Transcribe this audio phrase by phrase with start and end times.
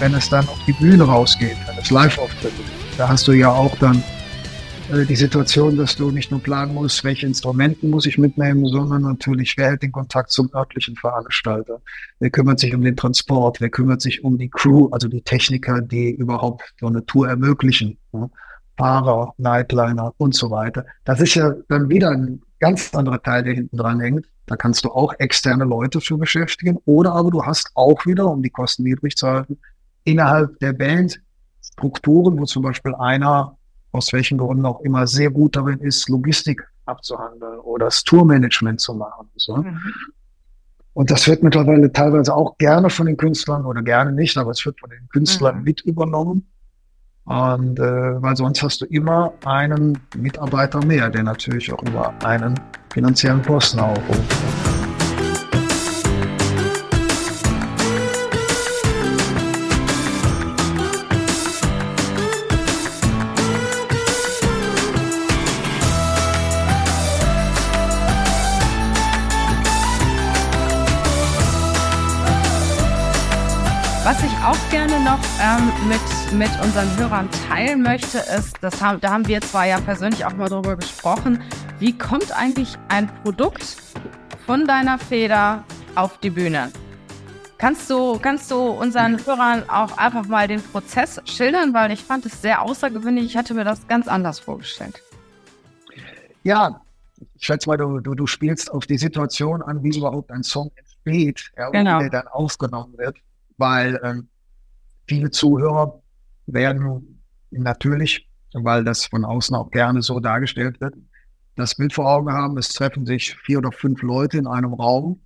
[0.00, 3.50] wenn es dann auf die Bühne rausgeht, wenn es Live-Auftritte gibt, da hast du ja
[3.50, 4.02] auch dann
[4.90, 9.54] die Situation, dass du nicht nur planen musst, welche Instrumenten muss ich mitnehmen, sondern natürlich,
[9.56, 11.80] wer hält den Kontakt zum örtlichen Veranstalter?
[12.18, 13.60] Wer kümmert sich um den Transport?
[13.60, 17.98] Wer kümmert sich um die Crew, also die Techniker, die überhaupt so eine Tour ermöglichen?
[18.12, 18.30] Ne?
[18.76, 20.84] Fahrer, Nightliner und so weiter.
[21.04, 24.26] Das ist ja dann wieder ein ganz anderer Teil, der hinten dran hängt.
[24.46, 26.78] Da kannst du auch externe Leute für beschäftigen.
[26.84, 29.58] Oder aber du hast auch wieder, um die Kosten niedrig zu halten,
[30.02, 31.20] innerhalb der Band
[31.62, 33.56] Strukturen, wo zum Beispiel einer
[33.92, 38.94] aus welchen Gründen auch immer sehr gut darin ist, Logistik abzuhandeln oder das Tourmanagement zu
[38.94, 39.28] machen.
[39.36, 39.56] So.
[39.56, 39.80] Mhm.
[40.92, 44.64] Und das wird mittlerweile teilweise auch gerne von den Künstlern oder gerne nicht, aber es
[44.66, 45.64] wird von den Künstlern mhm.
[45.64, 46.46] mit übernommen.
[47.24, 52.58] Und äh, weil sonst hast du immer einen Mitarbeiter mehr, der natürlich auch über einen
[52.92, 54.49] finanziellen Posten aufruft.
[74.50, 76.00] Auch gerne noch ähm, mit,
[76.36, 80.32] mit unseren Hörern teilen möchte, ist, das haben, da haben wir zwar ja persönlich auch
[80.32, 81.40] mal drüber gesprochen,
[81.78, 83.76] wie kommt eigentlich ein Produkt
[84.46, 85.62] von deiner Feder
[85.94, 86.72] auf die Bühne?
[87.56, 92.26] Kannst du, kannst du unseren Hörern auch einfach mal den Prozess schildern, weil ich fand
[92.26, 93.26] es sehr außergewöhnlich.
[93.26, 95.00] Ich hatte mir das ganz anders vorgestellt.
[96.42, 96.80] Ja,
[97.36, 100.72] ich schätze mal, du, du, du spielst auf die Situation an, wie überhaupt ein Song
[100.74, 101.98] entsteht, ja, genau.
[101.98, 103.16] wie der dann aufgenommen wird.
[103.60, 104.28] Weil ähm,
[105.06, 106.00] viele Zuhörer
[106.46, 107.20] werden
[107.50, 110.94] natürlich, weil das von außen auch gerne so dargestellt wird,
[111.56, 115.20] das Bild vor Augen haben, es treffen sich vier oder fünf Leute in einem Raum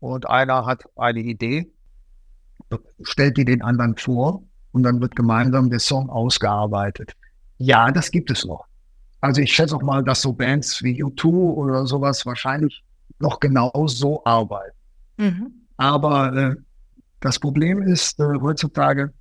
[0.00, 1.70] und einer hat eine Idee,
[3.02, 7.12] stellt die den anderen vor und dann wird gemeinsam der Song ausgearbeitet.
[7.58, 8.64] Ja, das gibt es noch.
[9.20, 12.82] Also ich schätze auch mal, dass so Bands wie U2 oder sowas wahrscheinlich
[13.18, 14.76] noch genau so arbeiten.
[15.18, 15.52] Mhm.
[15.76, 16.56] Aber äh,
[17.20, 19.12] das Problem ist äh, heutzutage,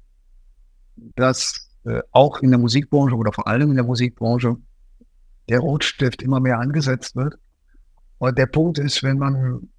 [1.15, 4.57] dass äh, auch in der Musikbranche oder vor allem in der Musikbranche
[5.49, 7.35] der Rotstift immer mehr angesetzt wird.
[8.17, 9.69] Und der Punkt ist, wenn man,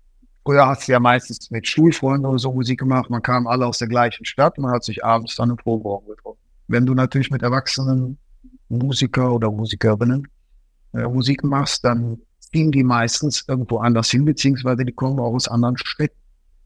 [0.44, 3.78] früher hat es ja meistens mit Schulfreunden oder so Musik gemacht, man kam alle aus
[3.78, 6.38] der gleichen Stadt, man hat sich abends dann im Proberaum getroffen.
[6.68, 8.18] Wenn du natürlich mit erwachsenen
[8.68, 10.28] Musiker oder Musikerinnen
[10.92, 15.48] äh, Musik machst, dann ziehen die meistens irgendwo anders hin, beziehungsweise die kommen auch aus
[15.48, 16.16] anderen Städten.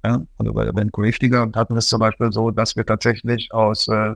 [0.04, 0.22] Ja?
[0.38, 3.88] Also bei der Band Gravedigger hatten wir es zum Beispiel so, dass wir tatsächlich aus,
[3.88, 4.14] äh,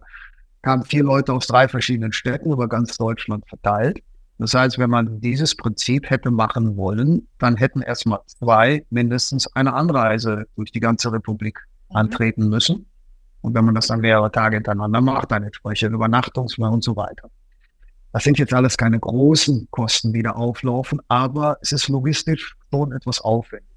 [0.62, 4.02] kamen vier Leute aus drei verschiedenen Städten über ganz Deutschland verteilt.
[4.38, 9.72] Das heißt, wenn man dieses Prinzip hätte machen wollen, dann hätten erstmal zwei mindestens eine
[9.74, 11.96] Anreise durch die ganze Republik mhm.
[11.96, 12.86] antreten müssen.
[13.42, 17.30] Und wenn man das dann mehrere Tage hintereinander macht, dann entsprechend Übernachtungsmal und so weiter.
[18.12, 22.92] Das sind jetzt alles keine großen Kosten, die da auflaufen, aber es ist logistisch schon
[22.92, 23.73] etwas aufwendig.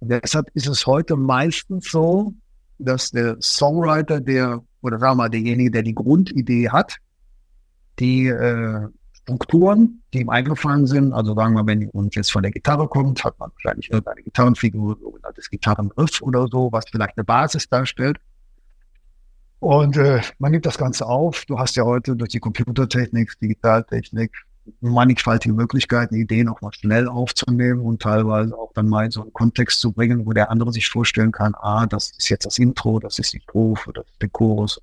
[0.00, 2.32] Deshalb ist es heute meistens so,
[2.78, 6.96] dass der Songwriter, der, oder sagen wir mal, derjenige, der die Grundidee hat,
[7.98, 12.50] die äh, Strukturen, die ihm eingefallen sind, also sagen wir, wenn uns jetzt von der
[12.50, 17.68] Gitarre kommt, hat man wahrscheinlich irgendeine Gitarrenfigur, sogenanntes Gitarrenriff oder so, was vielleicht eine Basis
[17.68, 18.18] darstellt.
[19.58, 21.44] Und äh, man nimmt das Ganze auf.
[21.44, 24.32] Du hast ja heute durch die Computertechnik, Digitaltechnik,
[24.80, 29.32] mannigfaltige Möglichkeiten, Ideen auch mal schnell aufzunehmen und teilweise auch dann mal in so einen
[29.32, 32.98] Kontext zu bringen, wo der andere sich vorstellen kann, ah, das ist jetzt das Intro,
[32.98, 34.80] das ist die das ist der Chorus.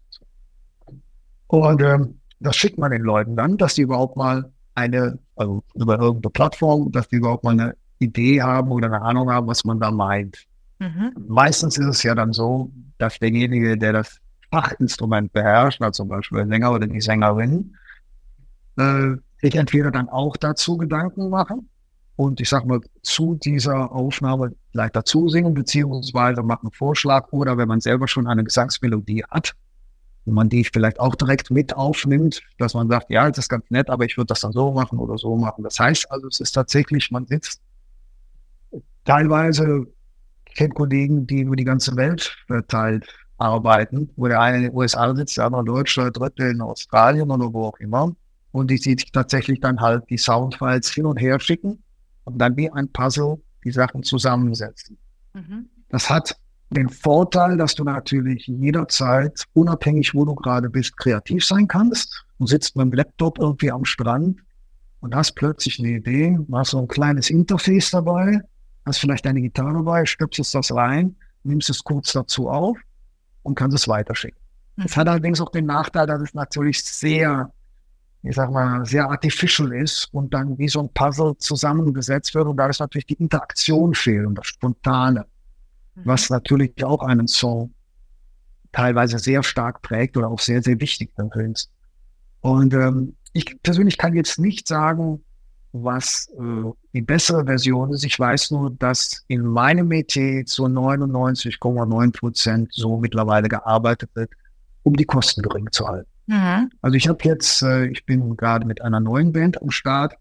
[1.48, 6.00] Und ähm, das schickt man den Leuten dann, dass die überhaupt mal eine, also über
[6.00, 9.80] irgendeine Plattform, dass die überhaupt mal eine Idee haben oder eine Ahnung haben, was man
[9.80, 10.46] da meint.
[10.80, 11.14] Mhm.
[11.28, 14.20] Meistens ist es ja dann so, dass derjenige, der das
[14.52, 17.76] Fachinstrument beherrscht, also zum Beispiel der Sänger oder die Sängerin,
[18.78, 21.70] äh, sich entweder dann auch dazu Gedanken machen
[22.16, 27.58] und ich sag mal zu dieser Aufnahme vielleicht dazu singen, beziehungsweise machen einen Vorschlag oder
[27.58, 29.54] wenn man selber schon eine Gesangsmelodie hat,
[30.26, 33.70] wo man die vielleicht auch direkt mit aufnimmt, dass man sagt, ja, das ist ganz
[33.70, 35.64] nett, aber ich würde das dann so machen oder so machen.
[35.64, 37.62] Das heißt also, es ist tatsächlich, man sitzt
[39.06, 39.86] teilweise,
[40.50, 43.08] ich kenne Kollegen, die über die ganze Welt verteilt
[43.38, 46.62] arbeiten, wo der eine in den USA sitzt, der andere in Deutschland, der dritte in
[46.62, 48.16] Australien oder wo auch immer
[48.58, 51.84] und die sich tatsächlich dann halt die Soundfiles hin und her schicken
[52.24, 54.98] und dann wie ein Puzzle die Sachen zusammensetzen.
[55.34, 55.70] Mhm.
[55.90, 56.36] Das hat
[56.72, 62.26] den Vorteil, dass du natürlich jederzeit, unabhängig wo du gerade bist, kreativ sein kannst.
[62.40, 64.40] Du sitzt mit dem Laptop irgendwie am Strand
[65.02, 68.42] und hast plötzlich eine Idee, hast so ein kleines Interface dabei,
[68.88, 72.76] hast vielleicht deine Gitarre dabei, stöpselst das rein, nimmst es kurz dazu auf
[73.44, 74.42] und kannst es weiterschicken.
[74.84, 77.52] Es hat allerdings auch den Nachteil, dass es natürlich sehr,
[78.28, 82.58] ich sag mal, sehr artificial ist und dann wie so ein Puzzle zusammengesetzt wird und
[82.58, 85.26] da ist natürlich die Interaktion fehlt und das Spontane,
[85.96, 86.02] mhm.
[86.06, 87.74] was natürlich auch einen Song
[88.72, 91.72] teilweise sehr stark prägt oder auch sehr, sehr wichtig dann ist.
[92.42, 95.24] Und ähm, ich persönlich kann jetzt nicht sagen,
[95.72, 98.04] was äh, die bessere Version ist.
[98.04, 104.32] Ich weiß nur, dass in meinem Metier zu 99,9 Prozent so mittlerweile gearbeitet wird,
[104.84, 106.10] um die Kosten gering zu halten.
[106.28, 106.70] Mhm.
[106.82, 110.16] Also ich habe jetzt, äh, ich bin gerade mit einer neuen Band am Start.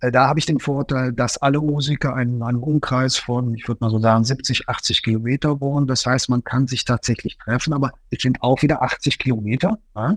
[0.00, 3.84] Äh, da habe ich den Vorteil, dass alle Musiker in einem Umkreis von, ich würde
[3.84, 5.86] mal so sagen, 70, 80 Kilometer wohnen.
[5.86, 9.78] Das heißt, man kann sich tatsächlich treffen, aber es sind auch wieder 80 Kilometer.
[9.94, 10.16] Ja?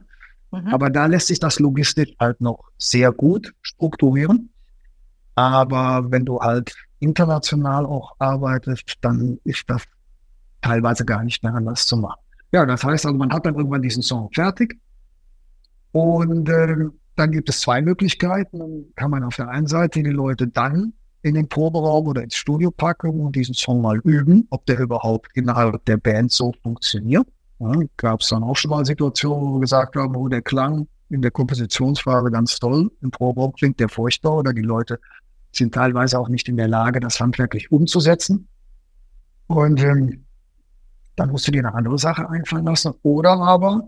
[0.52, 0.68] Mhm.
[0.68, 4.50] Aber da lässt sich das logistisch halt noch sehr gut strukturieren.
[5.36, 9.84] Aber wenn du halt international auch arbeitest, dann ist das
[10.62, 12.23] teilweise gar nicht mehr anders zu machen.
[12.54, 14.80] Ja, das heißt also, man hat dann irgendwann diesen Song fertig.
[15.92, 16.76] Und äh,
[17.16, 18.60] dann gibt es zwei Möglichkeiten.
[18.60, 22.36] Dann kann man auf der einen Seite die Leute dann in den Proberaum oder ins
[22.36, 27.26] Studio packen und diesen Song mal üben, ob der überhaupt innerhalb der Band so funktioniert.
[27.60, 30.88] Ja, Gab es dann auch schon mal Situationen, wo wir gesagt haben, wo der Klang
[31.10, 35.00] in der Kompositionsphase ganz toll, im Proberaum klingt der furchtbar oder die Leute
[35.52, 38.48] sind teilweise auch nicht in der Lage, das handwerklich umzusetzen.
[39.48, 40.26] Und ähm,
[41.16, 42.94] dann musst du dir eine andere Sache einfallen lassen.
[43.04, 43.88] Oder aber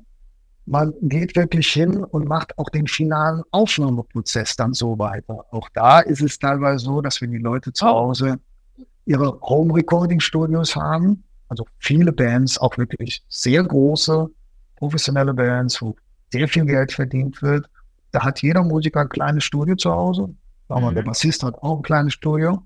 [0.66, 5.46] man geht wirklich hin und macht auch den finalen Aufnahmeprozess dann so weiter.
[5.52, 7.90] Auch da ist es teilweise so, dass wenn die Leute zu oh.
[7.90, 8.40] Hause
[9.06, 14.28] ihre Home-Recording-Studios haben, also viele Bands, auch wirklich sehr große,
[14.78, 15.96] professionelle Bands, wo
[16.32, 17.70] sehr viel Geld verdient wird.
[18.12, 20.34] Da hat jeder Musiker ein kleines Studio zu Hause.
[20.70, 20.96] Mhm.
[20.96, 22.64] Der Bassist hat auch ein kleines Studio.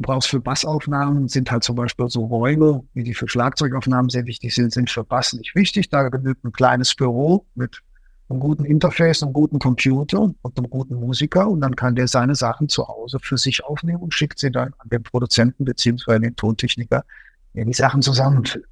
[0.00, 4.24] Du brauchst für Bassaufnahmen, sind halt zum Beispiel so Räume, wie die für Schlagzeugaufnahmen sehr
[4.24, 5.90] wichtig sind, sind für Bass nicht wichtig.
[5.90, 7.82] Da genügt ein kleines Büro mit
[8.30, 12.34] einem guten Interface, einem guten Computer und einem guten Musiker und dann kann der seine
[12.34, 16.34] Sachen zu Hause für sich aufnehmen und schickt sie dann an den Produzenten beziehungsweise den
[16.34, 17.04] Tontechniker,
[17.52, 18.66] der die Sachen zusammenfügt.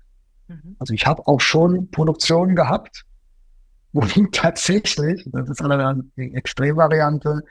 [0.47, 0.77] Mhm.
[0.79, 3.05] Also ich habe auch schon Produktionen gehabt,
[3.93, 4.01] wo
[4.33, 7.43] tatsächlich, das ist eine Extremvariante,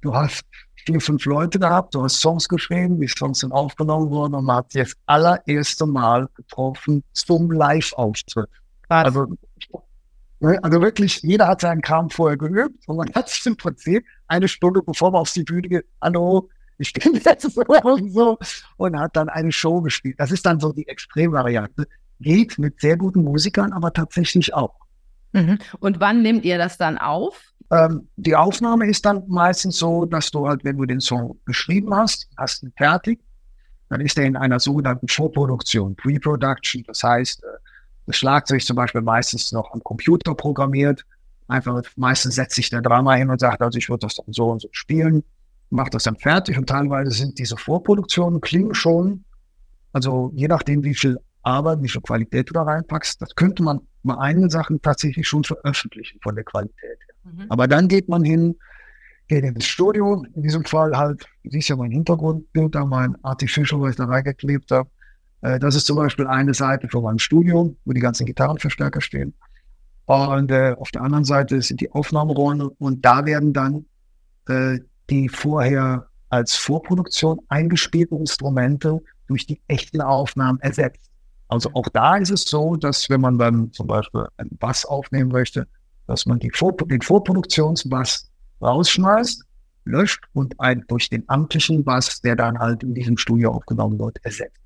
[0.00, 0.42] du hast
[0.86, 4.56] vier, fünf Leute gehabt, du hast Songs geschrieben, die Songs sind aufgenommen worden und man
[4.56, 8.48] hat sich das allererste Mal getroffen zum Live-Auftritt.
[8.88, 9.26] Also,
[10.40, 14.04] ne, also wirklich, jeder hat seinen Kram vorher geübt und man hat sich im Prinzip
[14.28, 16.48] eine Stunde bevor man auf die Bühne geht, hallo,
[16.78, 18.38] ich bin jetzt so und so
[18.76, 20.16] und hat dann eine Show gespielt.
[20.18, 21.86] Das ist dann so die Extremvariante.
[22.20, 24.74] Geht mit sehr guten Musikern, aber tatsächlich auch.
[25.32, 25.58] Mhm.
[25.80, 27.53] Und wann nehmt ihr das dann auf?
[27.70, 31.94] Ähm, die Aufnahme ist dann meistens so, dass du halt, wenn du den Song geschrieben
[31.94, 33.20] hast, hast ihn fertig,
[33.88, 36.84] dann ist er in einer sogenannten Vorproduktion, Pre-Production.
[36.86, 37.46] Das heißt, äh,
[38.06, 41.04] das Schlagzeug zum Beispiel meistens noch am Computer programmiert.
[41.48, 44.50] Einfach meistens setzt sich der Drama hin und sagt, also ich würde das dann so
[44.50, 45.22] und so spielen,
[45.70, 49.24] macht das dann fertig und teilweise sind diese Vorproduktionen klingen schon,
[49.92, 53.80] also je nachdem, wie viel Arbeit, wie viel Qualität du da reinpackst, das könnte man
[54.02, 57.13] bei einigen Sachen tatsächlich schon veröffentlichen von der Qualität her.
[57.24, 57.46] Mhm.
[57.48, 58.56] Aber dann geht man hin,
[59.28, 60.24] geht ins Studio.
[60.34, 64.70] In diesem Fall halt, siehst ja mein Hintergrundbild da, mein Artificial, was ich da reingeklebt
[64.70, 64.88] habe.
[65.42, 69.34] Äh, das ist zum Beispiel eine Seite von meinem Studio, wo die ganzen Gitarrenverstärker stehen.
[70.06, 73.86] Und äh, auf der anderen Seite sind die Aufnahmeräume und da werden dann
[74.48, 74.78] äh,
[75.08, 81.10] die vorher als Vorproduktion eingespielten Instrumente durch die echten Aufnahmen ersetzt.
[81.48, 85.30] Also auch da ist es so, dass wenn man dann zum Beispiel einen Bass aufnehmen
[85.30, 85.66] möchte,
[86.06, 88.30] dass man Vor den Vorproduktionsbass
[88.60, 89.44] rausschmeißt,
[89.84, 94.18] löscht und einen durch den amtlichen Bass, der dann halt in diesem Studio aufgenommen wird,
[94.24, 94.60] ersetzt.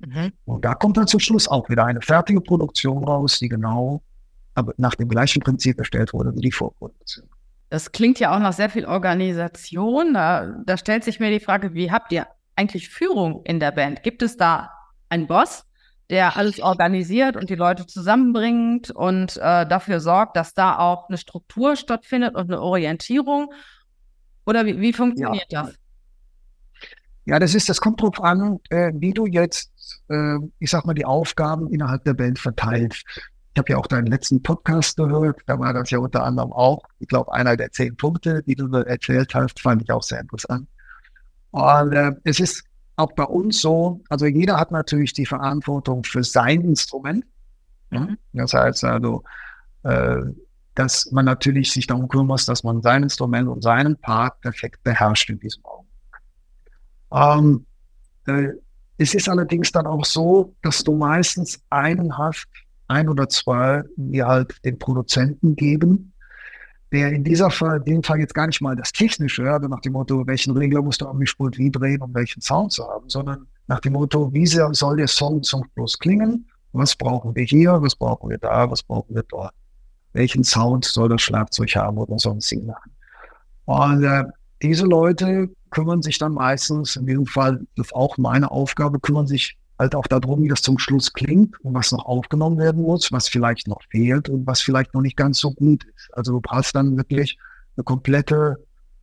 [0.00, 0.32] Mhm.
[0.44, 4.02] Und da kommt dann zum Schluss auch wieder eine fertige Produktion raus, die genau
[4.54, 7.28] aber nach dem gleichen Prinzip erstellt wurde wie die Vorproduktion.
[7.70, 10.14] Das klingt ja auch nach sehr viel Organisation.
[10.14, 12.26] Da, da stellt sich mir die Frage, wie habt ihr
[12.56, 14.02] eigentlich Führung in der Band?
[14.02, 14.70] Gibt es da
[15.10, 15.64] einen Boss,
[16.10, 21.18] der alles organisiert und die Leute zusammenbringt und äh, dafür sorgt, dass da auch eine
[21.18, 23.52] Struktur stattfindet und eine Orientierung?
[24.46, 25.64] Oder wie, wie funktioniert ja.
[25.64, 25.74] das?
[27.26, 29.70] Ja, das ist, das kommt drauf an, äh, wie du jetzt,
[30.08, 33.04] äh, ich sag mal, die Aufgaben innerhalb der Band verteilst.
[33.52, 36.82] Ich habe ja auch deinen letzten Podcast gehört, da war das ja unter anderem auch,
[37.00, 40.68] ich glaube, einer der zehn Punkte, die du erzählt hast, fand ich auch sehr interessant.
[41.50, 42.64] Und äh, es ist
[42.98, 47.24] auch bei uns so, also jeder hat natürlich die Verantwortung für sein Instrument.
[47.90, 48.18] Mhm.
[48.32, 49.22] Das heißt also,
[49.84, 50.20] äh,
[50.74, 54.82] dass man natürlich sich darum kümmern muss, dass man sein Instrument und seinen Part perfekt
[54.82, 55.96] beherrscht in diesem Augenblick.
[57.12, 57.66] Ähm,
[58.26, 58.52] äh,
[58.98, 62.48] es ist allerdings dann auch so, dass du meistens einen hast,
[62.88, 66.12] ein oder zwei, die halt den Produzenten geben,
[66.92, 69.80] der in dieser Fall, in dem Fall jetzt gar nicht mal das Technische, also nach
[69.80, 73.08] dem Motto, welchen Regler musst du am Mischpult wie drehen, um welchen Sound zu haben,
[73.08, 76.46] sondern nach dem Motto, wie soll der Song zum Schluss klingen?
[76.72, 77.80] Was brauchen wir hier?
[77.82, 78.70] Was brauchen wir da?
[78.70, 79.52] Was brauchen wir dort?
[80.12, 82.92] welchen Sound soll das Schlagzeug haben oder sonstige Sachen.
[83.66, 84.24] Und äh,
[84.62, 89.56] diese Leute kümmern sich dann meistens, in diesem Fall ist auch meine Aufgabe, kümmern sich
[89.78, 93.28] halt auch darum, wie das zum Schluss klingt und was noch aufgenommen werden muss, was
[93.28, 96.10] vielleicht noch fehlt und was vielleicht noch nicht ganz so gut ist.
[96.12, 97.38] Also du brauchst dann wirklich
[97.76, 98.56] eine komplette,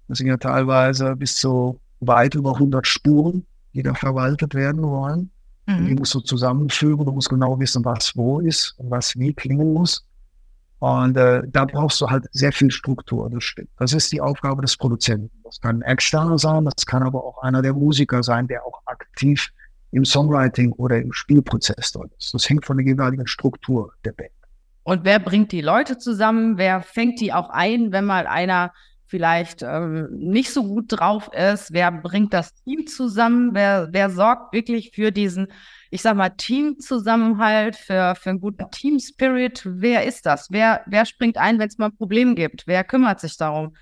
[0.08, 5.32] das sind ja teilweise bis zu weit über 100 Spuren, die da verwaltet werden wollen.
[5.65, 5.86] Mhm.
[5.88, 9.74] Die musst du zusammenführen, du musst genau wissen, was wo ist und was wie klingen
[9.74, 10.05] muss.
[10.79, 13.70] Und äh, da brauchst du halt sehr viel Struktur, das stimmt.
[13.79, 15.32] Das ist die Aufgabe des Produzenten.
[15.44, 18.82] Das kann ein externer sein, das kann aber auch einer der Musiker sein, der auch
[18.86, 19.51] aktiv
[19.96, 22.34] im Songwriting oder im Spielprozess dort ist.
[22.34, 24.32] Das hängt von der jeweiligen Struktur der Band.
[24.84, 26.58] Und wer bringt die Leute zusammen?
[26.58, 28.72] Wer fängt die auch ein, wenn mal einer
[29.08, 31.74] vielleicht ähm, nicht so gut drauf ist?
[31.74, 33.54] Wer bringt das Team zusammen?
[33.54, 35.48] Wer, wer sorgt wirklich für diesen
[35.96, 39.62] ich sag mal, Teamzusammenhalt, für, für einen guten Team-Spirit.
[39.66, 40.48] Wer ist das?
[40.52, 42.68] Wer, wer springt ein, wenn es mal ein Problem gibt?
[42.68, 43.75] Wer kümmert sich darum?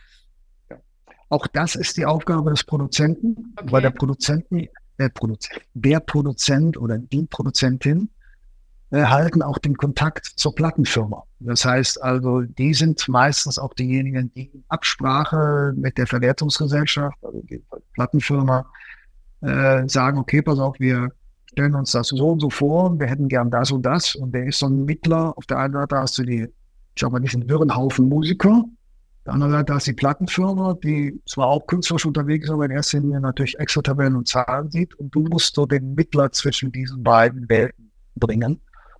[1.29, 3.71] Auch das ist die Aufgabe des Produzenten, okay.
[3.71, 4.67] weil der Produzenten,
[4.99, 8.09] der Produzent, der Produzent oder die Produzentin
[8.93, 11.23] halten auch den Kontakt zur Plattenfirma.
[11.39, 17.41] Das heißt also, die sind meistens auch diejenigen, die in Absprache mit der Verwertungsgesellschaft, also
[17.41, 18.65] die Plattenfirma,
[19.41, 21.09] äh, sagen, okay, pass auf, wir
[21.51, 24.15] stellen uns das so und so vor, wir hätten gern das und das.
[24.15, 25.37] Und der ist so ein Mittler.
[25.37, 28.63] Auf der einen Seite hast du die, ich sag mal, diesen wirren Haufen Musiker.
[29.25, 32.99] Der anderen Seite du die Plattenfirma, die zwar auch künstlerisch unterwegs ist, aber in erster
[32.99, 34.93] Linie natürlich Excel-Tabellen und Zahlen sieht.
[34.95, 38.59] Und du musst so den Mittler zwischen diesen beiden Welten bringen.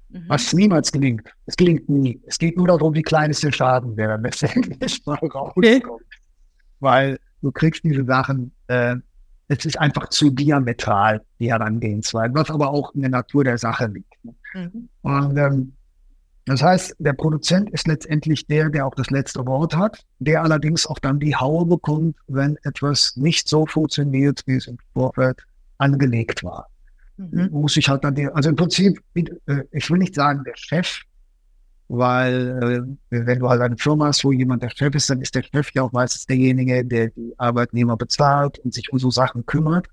[0.10, 0.24] Mhm.
[0.28, 1.30] Was niemals gelingt.
[1.46, 2.22] Es gelingt nie.
[2.26, 5.58] Es geht nur darum, wie klein ist der Schaden, der dann letztendlich mal rauskommt.
[5.58, 5.84] Okay.
[6.80, 8.96] Weil du kriegst diese Sachen äh,
[9.48, 13.88] es ist einfach zu diametral, die Herangehensweise, was aber auch in der Natur der Sache
[13.88, 14.14] liegt.
[14.54, 14.90] Mhm.
[15.02, 15.74] Und ähm,
[16.46, 20.86] das heißt, der Produzent ist letztendlich der, der auch das letzte Wort hat, der allerdings
[20.86, 25.46] auch dann die Haue bekommt, wenn etwas nicht so funktioniert, wie es im Vorfeld
[25.78, 26.68] angelegt war.
[27.18, 27.50] Mhm.
[27.52, 31.04] Muss ich halt dann, die, also im Prinzip, äh, ich will nicht sagen, der Chef
[31.96, 35.36] weil äh, wenn du halt eine Firma hast, wo jemand der Chef ist, dann ist
[35.36, 39.46] der Chef ja auch meistens derjenige, der die Arbeitnehmer bezahlt und sich um so Sachen
[39.46, 39.88] kümmert.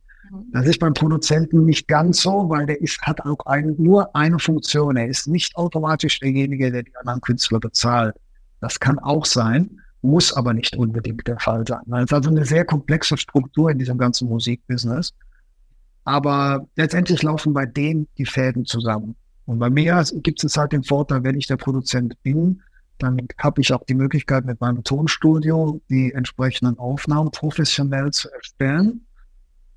[0.53, 4.39] Das ist beim Produzenten nicht ganz so, weil der ist, hat auch ein, nur eine
[4.39, 4.97] Funktion.
[4.97, 8.15] Er ist nicht automatisch derjenige, der die anderen Künstler bezahlt.
[8.61, 11.81] Das kann auch sein, muss aber nicht unbedingt der Fall sein.
[11.93, 15.13] Es ist also eine sehr komplexe Struktur in diesem ganzen Musikbusiness.
[16.05, 19.17] Aber letztendlich laufen bei denen die Fäden zusammen.
[19.47, 22.63] Und bei mir gibt es halt den Vorteil, wenn ich der Produzent bin,
[22.99, 29.07] dann habe ich auch die Möglichkeit, mit meinem Tonstudio die entsprechenden Aufnahmen professionell zu erstellen,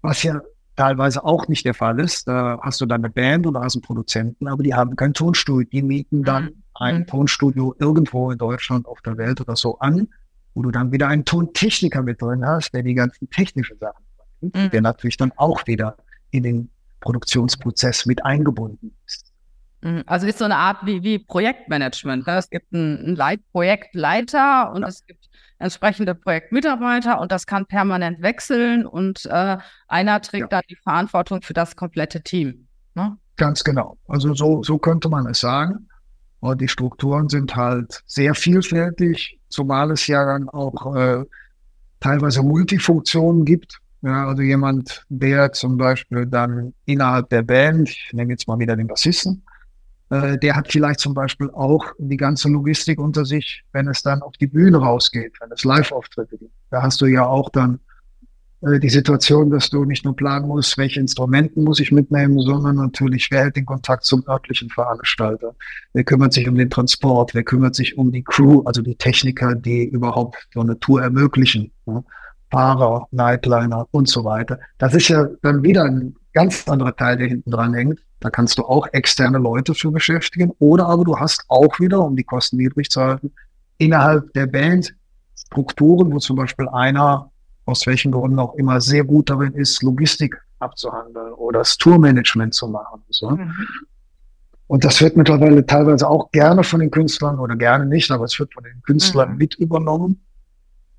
[0.04, 0.42] was ja
[0.76, 2.28] teilweise auch nicht der Fall ist.
[2.28, 5.68] Da hast du dann eine Band oder hast einen Produzenten, aber die haben kein Tonstudio.
[5.72, 6.64] Die mieten dann mhm.
[6.76, 7.08] ein mhm.
[7.08, 10.08] Tonstudio irgendwo in Deutschland, auf der Welt oder so an,
[10.54, 14.56] wo du dann wieder einen Tontechniker mit drin hast, der die ganzen technischen Sachen macht,
[14.56, 14.70] mhm.
[14.72, 15.96] der natürlich dann auch wieder
[16.32, 16.70] in den
[17.00, 19.32] Produktionsprozess mit eingebunden ist.
[19.82, 20.04] Mhm.
[20.06, 22.26] Also ist so eine Art wie, wie Projektmanagement.
[22.26, 22.38] Ne?
[22.38, 24.88] Es gibt einen, einen Projektleiter und ja.
[24.88, 25.23] es gibt
[25.60, 30.60] entsprechende Projektmitarbeiter und das kann permanent wechseln und äh, einer trägt ja.
[30.60, 32.68] dann die Verantwortung für das komplette Team.
[32.96, 33.18] Ne?
[33.36, 33.98] Ganz genau.
[34.08, 35.88] Also so, so könnte man es sagen.
[36.40, 41.24] Und die Strukturen sind halt sehr vielfältig, zumal es ja dann auch äh,
[42.02, 43.80] teilweise Multifunktionen gibt.
[44.02, 48.76] Ja, also jemand, der zum Beispiel dann innerhalb der Band, ich nehme jetzt mal wieder
[48.76, 49.42] den Bassisten,
[50.14, 54.22] äh, der hat vielleicht zum Beispiel auch die ganze Logistik unter sich, wenn es dann
[54.22, 56.54] auf die Bühne rausgeht, wenn es Live-Auftritte gibt.
[56.70, 57.80] Da hast du ja auch dann
[58.62, 62.76] äh, die Situation, dass du nicht nur planen musst, welche Instrumenten muss ich mitnehmen, sondern
[62.76, 65.56] natürlich, wer hält den Kontakt zum örtlichen Veranstalter?
[65.94, 67.34] Wer kümmert sich um den Transport?
[67.34, 71.72] Wer kümmert sich um die Crew, also die Techniker, die überhaupt so eine Tour ermöglichen?
[71.88, 72.04] Ne?
[72.52, 74.60] Fahrer, Nightliner und so weiter.
[74.78, 78.00] Das ist ja dann wieder ein ganz anderer Teil, der hinten dran hängt.
[78.20, 80.52] Da kannst du auch externe Leute für beschäftigen.
[80.60, 83.32] Oder aber du hast auch wieder, um die Kosten niedrig zu halten,
[83.78, 84.96] innerhalb der Band
[85.36, 87.32] Strukturen, wo zum Beispiel einer,
[87.66, 92.68] aus welchen Gründen auch immer, sehr gut darin ist, Logistik abzuhandeln oder das Tourmanagement zu
[92.68, 93.02] machen.
[93.10, 93.32] So.
[93.32, 93.54] Mhm.
[94.68, 98.40] Und das wird mittlerweile teilweise auch gerne von den Künstlern oder gerne nicht, aber es
[98.40, 99.38] wird von den Künstlern mhm.
[99.38, 100.22] mit übernommen.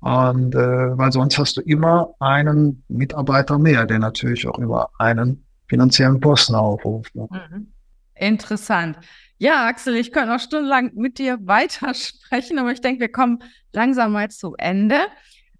[0.05, 5.43] Und äh, weil sonst hast du immer einen Mitarbeiter mehr, der natürlich auch über einen
[5.67, 7.15] finanziellen Posten aufruft.
[7.15, 7.27] Ne?
[7.31, 7.73] Mhm.
[8.13, 8.99] Interessant.
[9.39, 13.39] Ja, Axel, ich könnte noch stundenlang mit dir weitersprechen, aber ich denke, wir kommen
[13.73, 15.07] langsam mal zu Ende.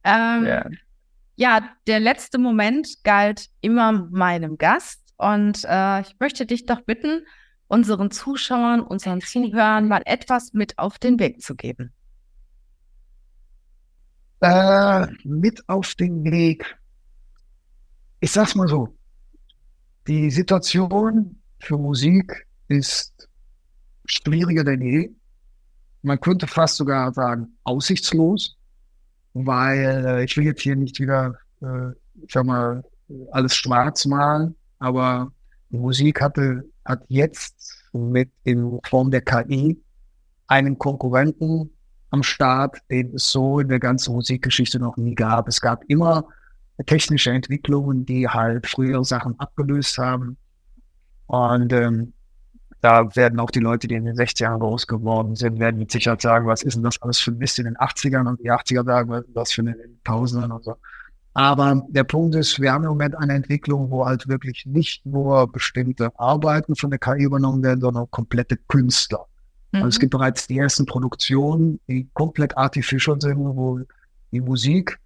[0.04, 0.70] Ähm, ja.
[1.38, 1.70] ja.
[1.88, 7.26] der letzte Moment galt immer meinem Gast und äh, ich möchte dich doch bitten,
[7.66, 11.96] unseren Zuschauern, unseren Zuhörern mal etwas mit auf den Weg zu geben.
[14.46, 16.78] Äh, mit auf den Weg.
[18.20, 18.96] Ich sag's mal so.
[20.06, 23.28] Die Situation für Musik ist
[24.06, 25.10] schwieriger denn je.
[26.04, 28.56] Man könnte fast sogar sagen, aussichtslos,
[29.34, 31.34] weil äh, ich will jetzt hier nicht wieder,
[31.64, 31.90] äh,
[32.24, 32.84] ich sag mal,
[33.32, 35.32] alles schwarz malen, aber
[35.72, 39.82] die Musik hatte, hat jetzt mit in Form der KI
[40.46, 41.72] einen Konkurrenten
[42.16, 45.48] am Start, den es so in der ganzen Musikgeschichte noch nie gab.
[45.48, 46.26] Es gab immer
[46.86, 50.38] technische Entwicklungen, die halt frühere Sachen abgelöst haben.
[51.28, 52.14] Und ähm,
[52.82, 56.22] da werden auch die Leute, die in den 60ern groß geworden sind, werden mit Sicherheit
[56.22, 58.86] sagen, was ist denn das alles für ein Mist in den 80ern und die 80er
[58.86, 60.76] sagen, was ist das für eine Tausendern und so.
[61.34, 65.52] Aber der Punkt ist, wir haben im Moment eine Entwicklung, wo halt wirklich nicht nur
[65.52, 69.26] bestimmte Arbeiten von der KI übernommen werden, sondern komplette Künstler.
[69.76, 69.84] Mhm.
[69.84, 73.80] Also es gibt bereits die ersten Produktionen, die komplett artificial sind, wo
[74.32, 75.00] die Musik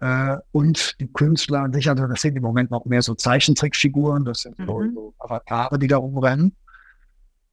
[0.00, 4.24] äh, und die Künstler an sich, also das sind im Moment noch mehr so Zeichentrickfiguren,
[4.24, 4.66] das sind mhm.
[4.66, 6.54] so, so Avatare, die da rumrennen.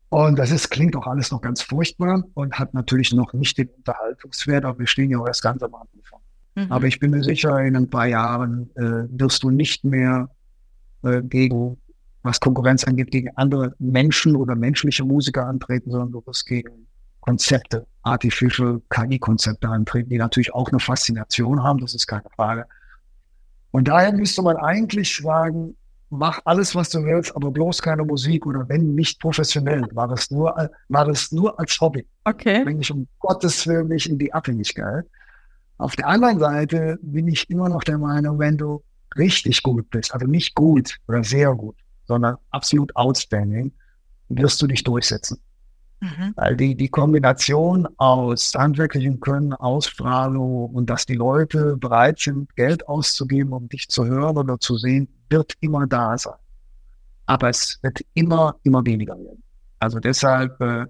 [0.10, 3.70] Und das ist, klingt auch alles noch ganz furchtbar und hat natürlich noch nicht den
[3.70, 6.20] Unterhaltungswert, aber wir stehen ja auch erst ganz am Anfang.
[6.56, 6.72] Mhm.
[6.72, 10.30] Aber ich bin mir sicher, in ein paar Jahren äh, wirst du nicht mehr
[11.04, 11.78] äh, gegen,
[12.24, 16.88] was Konkurrenz angeht, gegen andere Menschen oder menschliche Musiker antreten, sondern du wirst gegen
[17.22, 22.66] Konzepte, Artificial KI-Konzepte antreten, die natürlich auch eine Faszination haben, das ist keine Frage.
[23.72, 25.76] Und daher müsste man eigentlich sagen,
[26.10, 30.32] mach alles, was du willst, aber bloß keine Musik oder wenn nicht professionell, war es
[30.32, 32.08] nur, war es nur als Hobby.
[32.24, 32.66] Okay.
[32.66, 35.06] Wenn ich um Gottes Willen nicht in die Abhängigkeit.
[35.78, 38.84] Auf der anderen Seite bin ich immer noch der Meinung, wenn du
[39.18, 41.76] richtig gut bist, also nicht gut oder sehr gut,
[42.10, 43.72] sondern absolut outstanding,
[44.30, 45.40] wirst du dich durchsetzen.
[46.02, 46.34] Mhm.
[46.36, 52.88] Weil die, die Kombination aus handwerklichem Können, Ausstrahlung und dass die Leute bereit sind, Geld
[52.88, 56.34] auszugeben, um dich zu hören oder zu sehen, wird immer da sein.
[57.28, 59.44] Aber es wird immer, immer weniger werden.
[59.78, 60.88] Also deshalb, äh,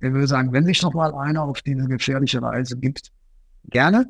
[0.00, 3.12] ich würde sagen, wenn sich noch mal einer auf diese gefährliche Reise gibt,
[3.64, 4.06] gerne,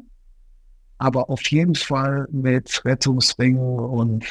[0.99, 4.25] aber auf jeden Fall mit Rettungsringen und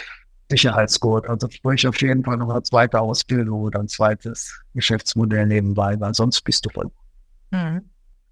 [0.50, 1.28] Sicherheitsgurt.
[1.28, 6.14] Also sprich auf jeden Fall noch eine zweite Ausbildung oder ein zweites Geschäftsmodell nebenbei, weil
[6.14, 6.92] sonst bist du voll.
[7.52, 7.90] Mhm.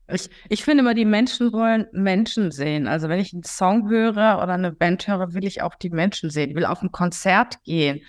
[0.08, 2.88] Ich, ich finde immer, die Menschen wollen Menschen sehen.
[2.88, 6.30] Also wenn ich einen Song höre oder eine Band höre, will ich auch die Menschen
[6.30, 6.50] sehen.
[6.50, 8.02] Ich will auf ein Konzert gehen.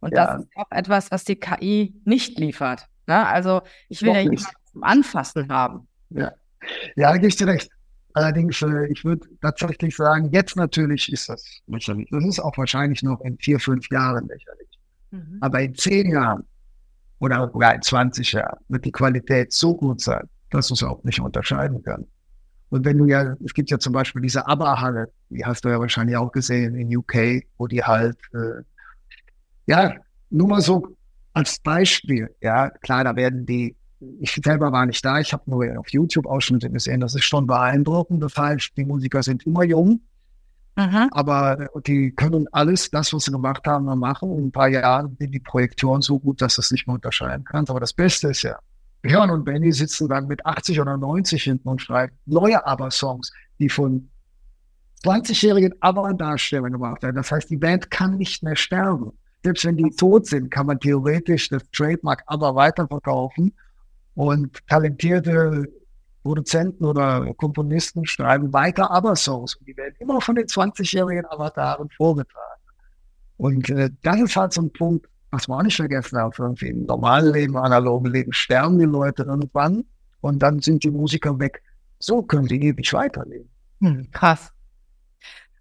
[0.00, 0.26] Und ja.
[0.26, 2.86] das ist auch etwas, was die KI nicht liefert.
[3.06, 3.26] Ne?
[3.26, 5.88] Also ich will Doch ja jemanden zum Anfassen haben.
[6.10, 6.32] Ja,
[6.94, 7.70] ja da gebe ich dir recht.
[8.18, 12.08] Allerdings, äh, ich würde tatsächlich sagen, jetzt natürlich ist das lächerlich.
[12.10, 14.68] Das ist auch wahrscheinlich noch in vier, fünf Jahren lächerlich.
[15.12, 15.38] Mhm.
[15.40, 16.42] Aber in zehn Jahren
[17.20, 21.04] oder sogar in 20 Jahren wird die Qualität so gut sein, dass du es auch
[21.04, 22.10] nicht unterscheiden kannst.
[22.70, 25.78] Und wenn du ja, es gibt ja zum Beispiel diese ABBA-Halle, die hast du ja
[25.78, 28.62] wahrscheinlich auch gesehen in UK, wo die halt, äh,
[29.66, 29.94] ja,
[30.30, 30.88] nur mal so
[31.34, 33.76] als Beispiel, ja, klar, da werden die,
[34.20, 37.46] ich selber war nicht da, ich habe nur auf YouTube Ausschnitte gesehen, das ist schon
[37.46, 38.22] beeindruckend.
[38.22, 40.00] Das heißt, die Musiker sind immer jung,
[40.76, 41.08] mhm.
[41.10, 44.36] aber die können alles, das, was sie gemacht haben, noch machen.
[44.38, 47.44] In ein paar Jahren sind die Projektoren so gut, dass du es nicht mehr unterscheiden
[47.44, 47.70] kannst.
[47.70, 48.58] Aber das Beste ist ja,
[49.02, 53.68] Björn und Benny sitzen dann mit 80 oder 90 hinten und schreiben neue ABBA-Songs, die
[53.68, 54.08] von
[55.04, 57.16] 20-jährigen ABBA-Darstellern gemacht werden.
[57.16, 59.12] Das heißt, die Band kann nicht mehr sterben.
[59.44, 63.52] Selbst wenn die tot sind, kann man theoretisch das Trademark ABBA weiterverkaufen
[64.18, 65.68] und talentierte
[66.24, 72.60] Produzenten oder Komponisten schreiben weiter ABBA-Songs und die werden immer von den 20-jährigen Avataren vorgetragen.
[73.36, 76.66] Und äh, das ist halt so ein Punkt, was man auch nicht vergessen darf, irgendwie
[76.66, 79.84] im normalen Leben, analogen Leben sterben die Leute irgendwann
[80.20, 81.62] und dann sind die Musiker weg.
[82.00, 83.48] So können die ewig weiterleben.
[83.80, 84.50] Hm, krass.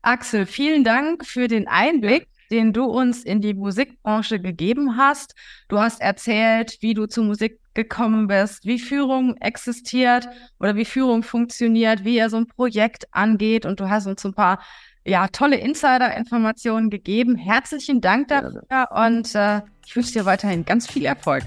[0.02, 5.36] Axel, vielen Dank für den Einblick, den du uns in die Musikbranche gegeben hast.
[5.68, 10.28] Du hast erzählt, wie du zur Musik gekommen bist, wie Führung existiert
[10.60, 14.34] oder wie Führung funktioniert, wie er so ein Projekt angeht und du hast uns ein
[14.34, 14.60] paar
[15.06, 17.38] ja, tolle Insider-Informationen gegeben.
[17.38, 21.44] Herzlichen Dank dafür und äh, ich wünsche dir weiterhin ganz viel Erfolg.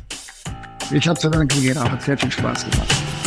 [0.92, 1.90] Ich habe zu danken, Gena.
[1.90, 3.19] Hat sehr viel Spaß gemacht.